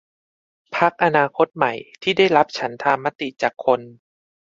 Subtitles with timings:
[0.75, 3.79] พรรคอนาคคใหม่ ที่ได้รับฉันทามติจากคน